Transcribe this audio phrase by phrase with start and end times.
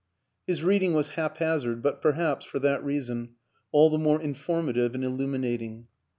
[0.47, 3.35] His reading was haphazard, but perhaps, for that reason,
[3.71, 5.83] all the more informative and illumi nating.